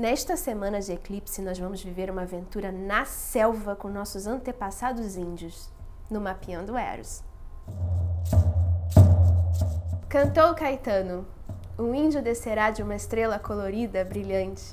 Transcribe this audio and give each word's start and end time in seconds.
Nesta 0.00 0.36
semana 0.36 0.80
de 0.80 0.92
eclipse, 0.92 1.42
nós 1.42 1.58
vamos 1.58 1.82
viver 1.82 2.08
uma 2.08 2.22
aventura 2.22 2.70
na 2.70 3.04
selva 3.04 3.74
com 3.74 3.88
nossos 3.88 4.28
antepassados 4.28 5.16
índios, 5.16 5.72
no 6.08 6.20
Mapeando 6.20 6.78
Eros. 6.78 7.24
Cantou 10.08 10.54
Caetano: 10.54 11.26
Um 11.76 11.92
índio 11.92 12.22
descerá 12.22 12.70
de 12.70 12.80
uma 12.80 12.94
estrela 12.94 13.40
colorida, 13.40 14.04
brilhante, 14.04 14.72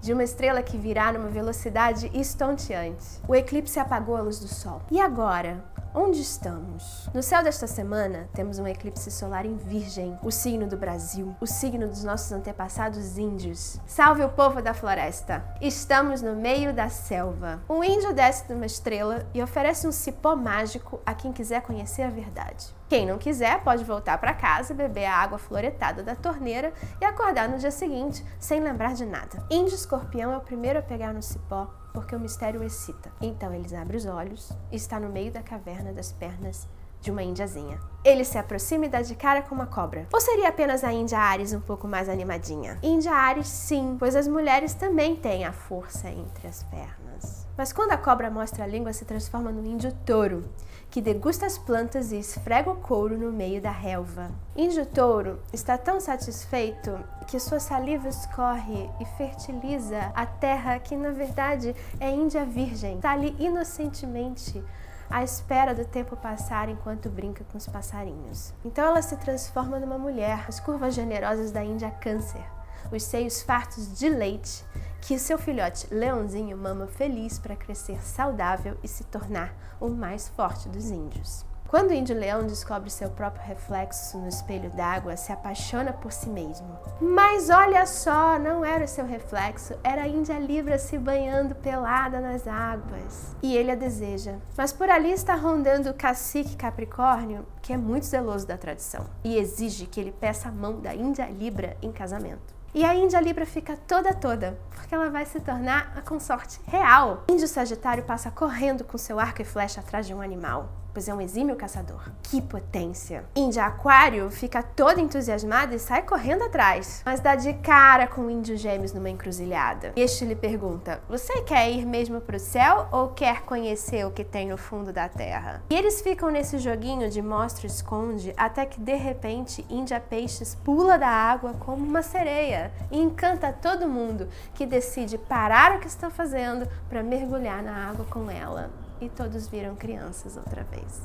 de 0.00 0.12
uma 0.12 0.24
estrela 0.24 0.60
que 0.60 0.76
virá 0.76 1.12
numa 1.12 1.28
velocidade 1.28 2.10
estonteante. 2.12 3.20
O 3.28 3.36
eclipse 3.36 3.78
apagou 3.78 4.16
a 4.16 4.20
luz 4.20 4.40
do 4.40 4.48
sol. 4.48 4.82
E 4.90 5.00
agora? 5.00 5.62
Onde 5.98 6.20
estamos? 6.20 7.08
No 7.14 7.22
céu 7.22 7.42
desta 7.42 7.66
semana, 7.66 8.28
temos 8.34 8.58
um 8.58 8.68
eclipse 8.68 9.10
solar 9.10 9.46
em 9.46 9.56
Virgem, 9.56 10.14
o 10.22 10.30
signo 10.30 10.66
do 10.66 10.76
Brasil, 10.76 11.34
o 11.40 11.46
signo 11.46 11.88
dos 11.88 12.04
nossos 12.04 12.30
antepassados 12.32 13.16
índios. 13.16 13.80
Salve 13.86 14.22
o 14.22 14.28
povo 14.28 14.60
da 14.60 14.74
floresta! 14.74 15.42
Estamos 15.58 16.20
no 16.20 16.36
meio 16.36 16.74
da 16.74 16.90
selva. 16.90 17.62
Um 17.66 17.82
índio 17.82 18.12
desce 18.12 18.46
de 18.46 18.52
uma 18.52 18.66
estrela 18.66 19.26
e 19.32 19.42
oferece 19.42 19.88
um 19.88 19.92
cipó 19.92 20.36
mágico 20.36 21.00
a 21.06 21.14
quem 21.14 21.32
quiser 21.32 21.62
conhecer 21.62 22.02
a 22.02 22.10
verdade. 22.10 22.76
Quem 22.90 23.06
não 23.06 23.16
quiser 23.16 23.64
pode 23.64 23.82
voltar 23.82 24.18
para 24.18 24.34
casa, 24.34 24.74
beber 24.74 25.06
a 25.06 25.16
água 25.16 25.38
floretada 25.38 26.02
da 26.02 26.14
torneira 26.14 26.74
e 27.00 27.06
acordar 27.06 27.48
no 27.48 27.56
dia 27.56 27.70
seguinte 27.70 28.22
sem 28.38 28.60
lembrar 28.60 28.92
de 28.92 29.06
nada. 29.06 29.42
Índio 29.50 29.74
escorpião 29.74 30.30
é 30.30 30.36
o 30.36 30.42
primeiro 30.42 30.78
a 30.78 30.82
pegar 30.82 31.14
no 31.14 31.22
cipó 31.22 31.68
porque 31.96 32.14
o 32.14 32.20
mistério 32.20 32.62
excita. 32.62 33.10
Então 33.22 33.54
eles 33.54 33.72
abrem 33.72 33.96
os 33.96 34.04
olhos 34.04 34.52
está 34.70 35.00
no 35.00 35.08
meio 35.08 35.32
da 35.32 35.42
caverna 35.42 35.94
das 35.94 36.12
pernas 36.12 36.68
de 37.06 37.10
uma 37.12 37.22
índiazinha. 37.22 37.78
Ele 38.04 38.24
se 38.24 38.36
aproxima 38.36 38.86
e 38.86 38.88
dá 38.88 39.00
de 39.00 39.14
cara 39.14 39.40
com 39.40 39.54
uma 39.54 39.66
cobra. 39.66 40.08
Ou 40.12 40.20
seria 40.20 40.48
apenas 40.48 40.82
a 40.82 40.92
Índia 40.92 41.18
Ares 41.18 41.52
um 41.52 41.60
pouco 41.60 41.86
mais 41.86 42.08
animadinha? 42.08 42.78
Índia 42.82 43.12
Ares, 43.12 43.46
sim, 43.46 43.96
pois 43.96 44.16
as 44.16 44.26
mulheres 44.26 44.74
também 44.74 45.14
têm 45.14 45.44
a 45.44 45.52
força 45.52 46.10
entre 46.10 46.48
as 46.48 46.64
pernas. 46.64 47.46
Mas 47.56 47.72
quando 47.72 47.92
a 47.92 47.96
cobra 47.96 48.28
mostra 48.28 48.64
a 48.64 48.66
língua, 48.66 48.92
se 48.92 49.04
transforma 49.04 49.52
no 49.52 49.64
índio 49.64 49.92
touro, 50.04 50.44
que 50.90 51.00
degusta 51.00 51.46
as 51.46 51.56
plantas 51.56 52.10
e 52.10 52.18
esfrega 52.18 52.70
o 52.70 52.76
couro 52.76 53.16
no 53.16 53.32
meio 53.32 53.62
da 53.62 53.70
relva. 53.70 54.30
Índio 54.56 54.84
touro 54.84 55.40
está 55.52 55.78
tão 55.78 56.00
satisfeito 56.00 56.98
que 57.28 57.38
sua 57.38 57.60
saliva 57.60 58.08
escorre 58.08 58.90
e 59.00 59.04
fertiliza 59.16 60.12
a 60.14 60.26
terra 60.26 60.78
que 60.80 60.96
na 60.96 61.10
verdade 61.10 61.74
é 62.00 62.10
Índia 62.10 62.44
virgem. 62.44 62.96
Está 62.96 63.12
ali 63.12 63.34
inocentemente 63.38 64.62
à 65.10 65.22
espera 65.22 65.74
do 65.74 65.84
tempo 65.84 66.16
passar 66.16 66.68
enquanto 66.68 67.08
brinca 67.08 67.44
com 67.44 67.58
os 67.58 67.66
passarinhos. 67.66 68.52
Então 68.64 68.84
ela 68.84 69.02
se 69.02 69.16
transforma 69.16 69.78
numa 69.78 69.98
mulher, 69.98 70.44
as 70.48 70.60
curvas 70.60 70.94
generosas 70.94 71.50
da 71.50 71.64
Índia 71.64 71.90
câncer, 71.90 72.44
os 72.92 73.02
seios 73.02 73.42
fartos 73.42 73.98
de 73.98 74.08
leite, 74.08 74.64
que 75.00 75.18
seu 75.18 75.38
filhote 75.38 75.86
leãozinho 75.92 76.56
mama 76.56 76.86
feliz 76.86 77.38
para 77.38 77.56
crescer 77.56 78.02
saudável 78.02 78.76
e 78.82 78.88
se 78.88 79.04
tornar 79.04 79.54
o 79.80 79.88
mais 79.88 80.28
forte 80.28 80.68
dos 80.68 80.90
índios. 80.90 81.46
Quando 81.68 81.90
o 81.90 81.92
índio 81.92 82.16
leão 82.16 82.46
descobre 82.46 82.88
seu 82.90 83.10
próprio 83.10 83.44
reflexo 83.44 84.16
no 84.18 84.28
espelho 84.28 84.70
d'água, 84.70 85.16
se 85.16 85.32
apaixona 85.32 85.92
por 85.92 86.12
si 86.12 86.28
mesmo. 86.28 86.78
Mas 87.00 87.50
olha 87.50 87.84
só, 87.86 88.38
não 88.38 88.64
era 88.64 88.84
o 88.84 88.88
seu 88.88 89.04
reflexo, 89.04 89.74
era 89.82 90.02
a 90.02 90.08
índia 90.08 90.38
Libra 90.38 90.78
se 90.78 90.96
banhando 90.96 91.56
pelada 91.56 92.20
nas 92.20 92.46
águas. 92.46 93.34
E 93.42 93.56
ele 93.56 93.72
a 93.72 93.74
deseja. 93.74 94.36
Mas 94.56 94.72
por 94.72 94.88
ali 94.88 95.10
está 95.10 95.34
rondando 95.34 95.90
o 95.90 95.94
cacique 95.94 96.56
Capricórnio, 96.56 97.44
que 97.60 97.72
é 97.72 97.76
muito 97.76 98.06
zeloso 98.06 98.46
da 98.46 98.56
tradição, 98.56 99.06
e 99.24 99.36
exige 99.36 99.86
que 99.86 100.00
ele 100.00 100.12
peça 100.12 100.48
a 100.48 100.52
mão 100.52 100.80
da 100.80 100.94
índia 100.94 101.26
Libra 101.26 101.76
em 101.82 101.90
casamento. 101.90 102.54
E 102.72 102.84
a 102.84 102.94
Índia 102.94 103.20
Libra 103.20 103.46
fica 103.46 103.74
toda 103.88 104.12
toda, 104.12 104.58
porque 104.70 104.94
ela 104.94 105.08
vai 105.08 105.24
se 105.24 105.40
tornar 105.40 105.94
a 105.96 106.02
consorte 106.02 106.60
real. 106.66 107.24
Índio 107.28 107.48
Sagitário 107.48 108.04
passa 108.04 108.30
correndo 108.30 108.84
com 108.84 108.98
seu 108.98 109.18
arco 109.18 109.40
e 109.40 109.46
flecha 109.46 109.80
atrás 109.80 110.06
de 110.06 110.12
um 110.12 110.20
animal 110.20 110.68
pois 110.96 111.10
é 111.10 111.14
um 111.14 111.20
exímio 111.20 111.56
caçador. 111.56 112.00
Que 112.22 112.40
potência! 112.40 113.26
Índia 113.36 113.66
Aquário 113.66 114.30
fica 114.30 114.62
toda 114.62 114.98
entusiasmada 114.98 115.74
e 115.74 115.78
sai 115.78 116.00
correndo 116.00 116.44
atrás, 116.44 117.02
mas 117.04 117.20
dá 117.20 117.36
de 117.36 117.52
cara 117.52 118.06
com 118.06 118.22
o 118.22 118.30
Índio 118.30 118.56
Gêmeos 118.56 118.94
numa 118.94 119.10
encruzilhada. 119.10 119.92
Este 119.94 120.24
lhe 120.24 120.34
pergunta: 120.34 121.02
Você 121.06 121.42
quer 121.42 121.70
ir 121.70 121.84
mesmo 121.84 122.18
pro 122.22 122.40
céu 122.40 122.88
ou 122.90 123.08
quer 123.08 123.42
conhecer 123.42 124.06
o 124.06 124.10
que 124.10 124.24
tem 124.24 124.48
no 124.48 124.56
fundo 124.56 124.90
da 124.90 125.06
terra? 125.06 125.62
E 125.68 125.74
eles 125.74 126.00
ficam 126.00 126.30
nesse 126.30 126.56
joguinho 126.58 127.10
de 127.10 127.20
mostra 127.20 127.66
esconde 127.66 128.32
até 128.34 128.64
que 128.64 128.80
de 128.80 128.94
repente 128.94 129.66
Índia 129.68 130.00
Peixes 130.00 130.54
pula 130.54 130.96
da 130.96 131.10
água 131.10 131.52
como 131.60 131.84
uma 131.84 132.00
sereia 132.00 132.72
e 132.90 132.98
encanta 132.98 133.52
todo 133.52 133.86
mundo 133.86 134.28
que 134.54 134.64
decide 134.64 135.18
parar 135.18 135.76
o 135.76 135.78
que 135.78 135.88
está 135.88 136.08
fazendo 136.08 136.66
para 136.88 137.02
mergulhar 137.02 137.62
na 137.62 137.90
água 137.90 138.06
com 138.08 138.30
ela 138.30 138.70
e 139.00 139.08
todos 139.08 139.48
viram 139.48 139.74
crianças 139.76 140.36
outra 140.36 140.64
vez. 140.64 141.02